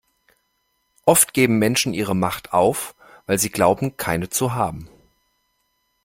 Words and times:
Oft 1.05 1.31
geben 1.35 1.59
Menschen 1.59 1.93
ihre 1.93 2.15
Macht 2.15 2.53
auf, 2.53 2.95
weil 3.27 3.37
sie 3.37 3.51
glauben, 3.51 3.97
keine 3.97 4.31
zu 4.31 4.55
haben. 4.55 4.89